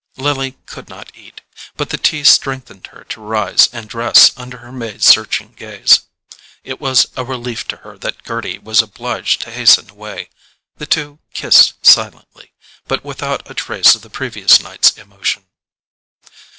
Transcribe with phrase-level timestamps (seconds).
[0.17, 1.41] Lily could not eat;
[1.77, 5.99] but the tea strengthened her to rise and dress under her maid's searching gaze.
[6.63, 10.31] It was a relief to her that Gerty was obliged to hasten away:
[10.77, 12.51] the two kissed silently,
[12.87, 15.45] but without a trace of the previous night's emotion.